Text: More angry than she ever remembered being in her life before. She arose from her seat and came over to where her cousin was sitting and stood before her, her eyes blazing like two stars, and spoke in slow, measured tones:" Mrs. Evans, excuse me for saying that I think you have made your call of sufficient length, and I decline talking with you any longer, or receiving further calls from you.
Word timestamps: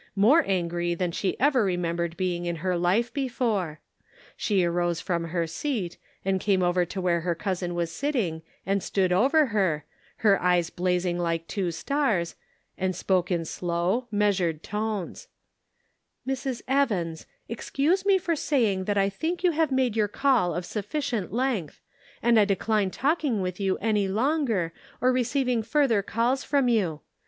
More 0.15 0.43
angry 0.47 0.95
than 0.95 1.11
she 1.11 1.39
ever 1.39 1.63
remembered 1.63 2.17
being 2.17 2.47
in 2.47 2.55
her 2.65 2.75
life 2.75 3.13
before. 3.13 3.81
She 4.35 4.63
arose 4.65 4.99
from 4.99 5.25
her 5.25 5.45
seat 5.45 5.97
and 6.25 6.41
came 6.41 6.63
over 6.63 6.85
to 6.85 6.99
where 6.99 7.21
her 7.21 7.35
cousin 7.35 7.75
was 7.75 7.91
sitting 7.91 8.41
and 8.65 8.81
stood 8.81 9.09
before 9.11 9.45
her, 9.53 9.85
her 10.17 10.41
eyes 10.41 10.71
blazing 10.71 11.19
like 11.19 11.45
two 11.47 11.69
stars, 11.69 12.35
and 12.79 12.95
spoke 12.95 13.29
in 13.29 13.45
slow, 13.45 14.07
measured 14.09 14.63
tones:" 14.63 15.27
Mrs. 16.27 16.63
Evans, 16.67 17.27
excuse 17.47 18.03
me 18.03 18.17
for 18.17 18.35
saying 18.35 18.85
that 18.85 18.97
I 18.97 19.07
think 19.07 19.43
you 19.43 19.51
have 19.51 19.71
made 19.71 19.95
your 19.95 20.07
call 20.07 20.55
of 20.55 20.65
sufficient 20.65 21.31
length, 21.31 21.79
and 22.23 22.39
I 22.39 22.45
decline 22.45 22.89
talking 22.89 23.39
with 23.39 23.59
you 23.59 23.77
any 23.77 24.07
longer, 24.07 24.73
or 24.99 25.11
receiving 25.11 25.61
further 25.61 26.01
calls 26.01 26.43
from 26.43 26.69
you. 26.69 27.01